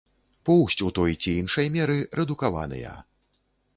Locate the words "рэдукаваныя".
2.21-2.99